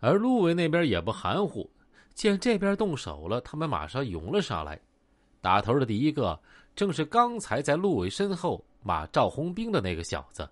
[0.00, 1.68] 而陆伟那边也不含糊，
[2.14, 4.78] 见这边动手了，他们马上涌了上来。
[5.40, 6.38] 打头的第一个
[6.74, 10.48] 正是刚才在陆伟身后骂赵红兵的那个小子。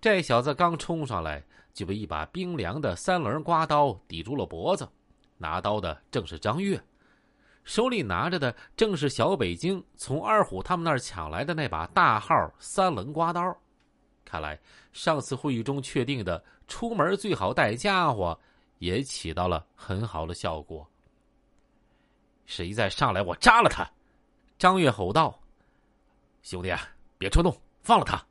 [0.00, 4.88] 这小子刚冲上来，就被一把冰凉的三棱刮刀抵住了脖子。
[5.38, 6.80] 拿刀的正是张月，
[7.64, 13.56] 手里拿着的正是小北京从二虎他们那儿抢来的那把大号三棱刮刀。
[14.26, 14.60] 看来
[14.92, 18.38] 上次会议中确定的出门最好带家伙，
[18.78, 20.86] 也起到了很好的效果。
[22.44, 23.88] 谁再上来，我扎了他！
[24.58, 25.40] 张月吼道
[26.42, 26.80] ：“兄弟啊，
[27.16, 28.22] 别冲动，放了他。”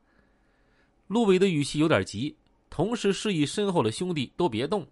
[1.08, 2.36] 陆伟的语气有点急，
[2.68, 4.86] 同时示意身后的兄弟都别动。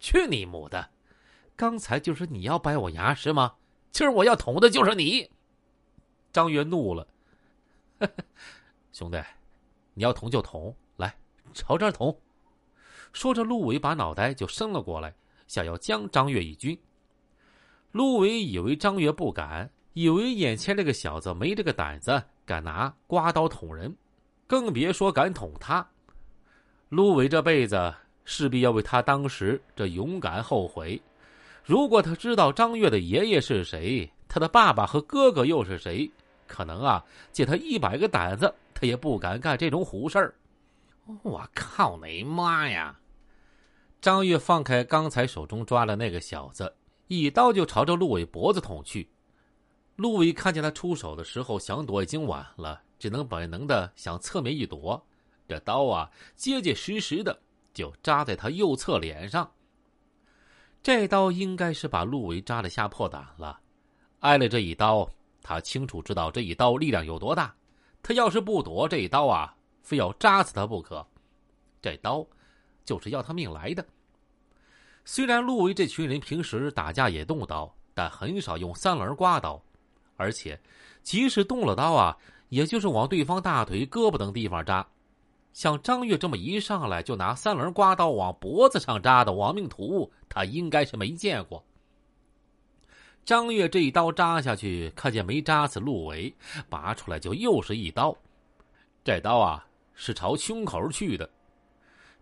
[0.00, 0.90] 去你母的！
[1.56, 3.54] 刚才就是你要掰我牙是吗？
[3.92, 5.30] 今儿我要捅的就是你！
[6.32, 7.06] 张月怒了
[8.92, 9.22] ：“兄弟，
[9.94, 11.16] 你要捅就捅，来，
[11.54, 12.14] 朝这儿捅！”
[13.12, 15.14] 说着，陆伟把脑袋就伸了过来，
[15.46, 16.76] 想要将张月一军。
[17.92, 23.96] 陆伟以为张月不敢，以为眼前这个小子没这个胆子，敢拿刮刀捅人。
[24.46, 25.88] 更别说敢捅他，
[26.88, 31.00] 陆伟这辈子势必要为他当时这勇敢后悔。
[31.64, 36.10] 如果他知道张月的爷爷是谁，他的爸爸和哥哥又是谁，
[36.46, 40.34] 可能啊，借他一百个胆子，他也不敢干这种虎事儿。
[41.22, 42.98] 我靠你妈呀！
[44.00, 46.74] 张月放开刚才手中抓的那个小子，
[47.06, 49.08] 一刀就朝着陆伟脖子捅去。
[49.96, 52.82] 陆伟看见他出手的时候，想躲已经晚了。
[52.98, 55.06] 只能本能的想侧面一躲，
[55.46, 57.38] 这刀啊结结实实的
[57.74, 59.52] 就扎在他右侧脸上。
[60.82, 63.60] 这刀应该是把陆伟扎的吓破胆了，
[64.20, 65.10] 挨了这一刀，
[65.42, 67.54] 他清楚知道这一刀力量有多大。
[68.04, 71.04] 他要是不躲这一刀啊，非要扎死他不可。
[71.82, 72.24] 这刀
[72.84, 73.84] 就是要他命来的。
[75.04, 79.60] 虽然陆维这群人平时打架也动刀，但很少用三棱刮刀，
[80.16, 80.60] 而且
[81.02, 82.16] 即使动了刀啊。
[82.50, 84.86] 也就是往对方大腿、胳膊等地方扎，
[85.52, 91.64] 像张月这么一上来就拿三棱刮刀往脖子上扎的亡命徒，他应该是没见过。
[93.24, 96.34] 张月这一刀扎下去，看见没扎死陆伟，
[96.68, 98.14] 拔出来就又是一刀。
[99.02, 101.28] 这刀啊是朝胸口去的，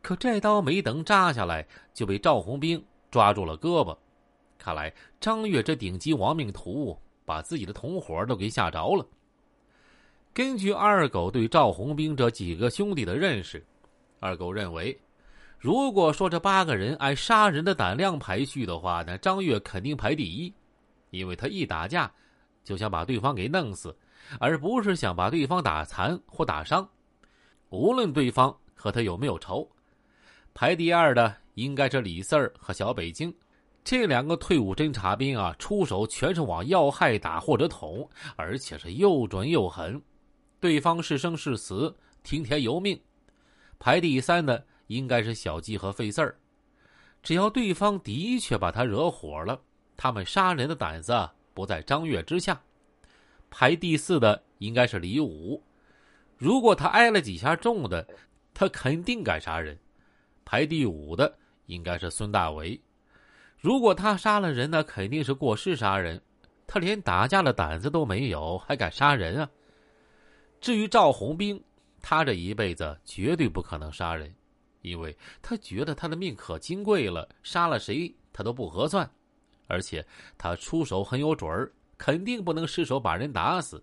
[0.01, 3.97] 可这刀没等扎下来，就被赵红兵抓住了胳膊。
[4.57, 9.05] 看来张月这顶级亡命徒把自己的同伙都给吓着了。
[10.33, 13.65] 根据二狗对赵红兵这几个兄弟的认识，
[14.21, 14.97] 二狗认为，
[15.59, 20.55] 如果说这八个人按杀人的胆量排序的话，那张月肯定排第一，
[21.13, 22.13] 因为他一打架
[22.65, 23.97] 就想把对方给弄死，
[24.41, 26.89] 而不是想把对方打残或打伤，
[27.69, 29.71] 无论对方和他有没有仇。
[30.55, 33.35] 排第二的应该是李四儿和小北京，
[33.85, 40.01] 这两个退伍侦察兵啊，出手全是往要害打或者捅，而且是又准又狠。
[40.61, 42.99] 对方是生是死，听天由命。
[43.79, 46.39] 排第三的应该是小季和费四儿，
[47.23, 49.61] 只要对方的确把他惹火了，
[50.03, 52.61] 他们杀人的胆子不在张月之下。
[53.49, 55.63] 排第四的应该是李武，
[56.37, 58.05] 如果他挨了几下重的，
[58.53, 59.79] 他肯定敢杀人。
[60.45, 61.33] 排第五的
[61.67, 62.81] 应该是孙大为，
[63.61, 66.21] 如果他杀了人，那肯定是过失杀人，
[66.67, 69.49] 他连打架的胆子都没有，还敢杀人啊？
[70.61, 71.63] 至于赵红兵，
[72.01, 74.35] 他这一辈子绝对不可能杀人，
[74.81, 79.09] 因为他觉得他的命可金贵了，杀了谁他都不合算，
[79.73, 80.07] 而且
[80.37, 83.83] 他出手很有准儿，肯定不能失手把人打死。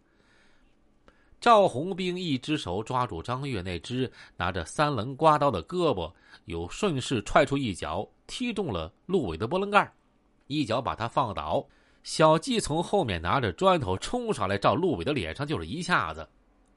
[1.42, 6.14] 赵红兵一只手抓住张月那只拿着三棱刮刀的胳膊，
[6.46, 9.92] 又顺势踹出一脚，踢中了陆伟的波棱盖，
[10.46, 11.66] 一脚把他放倒。
[12.04, 16.28] 小季从后面拿着砖头冲上来，照陆伟的脸上就是一下子。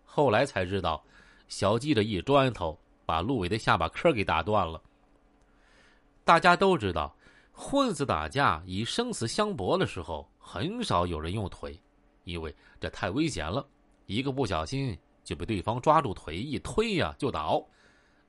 [0.05, 1.05] 后来才知道，
[1.49, 4.81] 小季这一砖头把陆伟的下巴颏给打断了。
[6.25, 7.15] 大家都知道，
[7.53, 11.79] 混子打架以生死相搏的时候，很少有人用腿，
[12.25, 13.65] 因为这太危险了，
[14.07, 17.65] 一个不小心就被对方抓住腿一推呀就倒，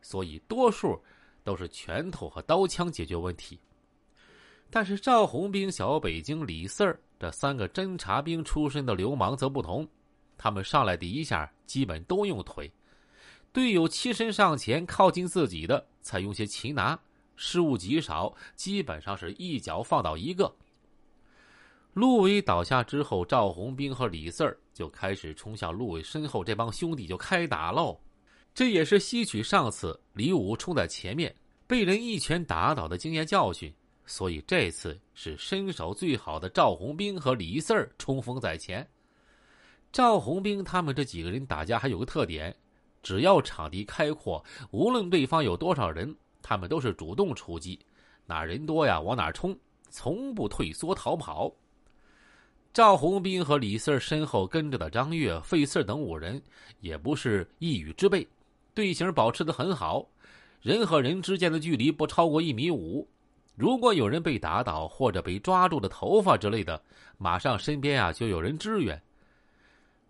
[0.01, 1.01] 所以多数
[1.43, 3.59] 都是拳头和刀枪解决问题。
[4.69, 9.87] 但是赵红兵、小北京、李四儿这三个侦察兵出身的流氓则不同。
[10.37, 12.71] 他们上来第一下基本都用腿，
[13.51, 16.99] 队友欺身上前靠近自己的才用些擒拿，
[17.35, 20.55] 失误极少，基本上是一脚放倒一个。
[21.93, 27.99] 陆伟倒下之后，赵红兵和李四儿就开始冲向陆伟身后这帮兄弟就开打喽。
[28.53, 31.35] 这也是吸取上次李武冲在前面，
[31.67, 33.73] 被人一拳打倒的经验教训，
[34.05, 38.87] 所以这次是身手最好的赵红兵和李四儿冲锋在前。
[39.91, 42.55] 赵红兵他们这几个人打架还有个特点，
[43.03, 47.79] 只要场地开阔，无论对方有多少人，他们都是主动出击，
[48.27, 49.57] 哪人多呀往哪冲，
[49.89, 51.51] 从不退缩逃跑。
[52.73, 56.41] 赵红兵和李四身后跟着的张月、费四等五人，
[56.81, 58.27] 也不是一羽之辈，
[58.73, 60.05] 队形保持的很好，
[60.61, 63.07] 人和人之间的距离不超过一米五。
[63.55, 66.81] 如果有人被打倒或者被抓住的头发之类的，
[67.19, 68.99] 马上身边啊就有人支援。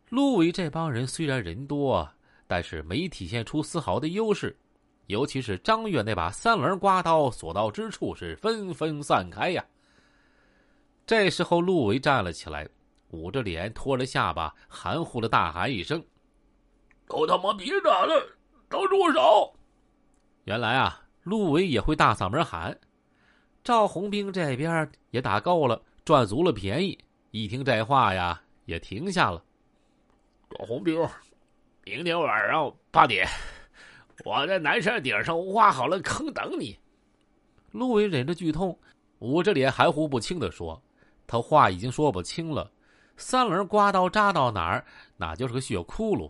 [0.08, 2.10] 陆伟这帮人虽然人多，
[2.48, 4.56] 但是没体现出丝毫的优势，
[5.08, 9.64] 尤其是张月那把三棱刮刀所到之处是纷纷散开呀。
[11.06, 12.68] 这时候，陆维站了起来，
[13.10, 16.04] 捂着脸，拖着下巴，含糊的大喊一声
[17.08, 18.38] ：“都他妈别打了，
[18.70, 19.54] 都住手！”
[20.46, 22.78] 原来啊，陆维也会大嗓门喊。
[23.64, 26.98] 赵红兵这边也打够了，赚足了便宜，
[27.32, 29.44] 一听这话呀，也停下了。
[30.50, 30.98] 赵红兵，
[31.84, 33.28] 明天晚上八点，
[34.24, 36.78] 我在南山顶上挖好了坑等你。
[37.72, 38.78] 陆伟忍着剧痛，
[39.20, 40.82] 捂着脸，含糊不清的说。
[41.26, 42.72] 他话已经说不清了，
[43.18, 44.86] 三轮刮刀扎到哪儿，
[45.18, 46.30] 那就是个血窟窿。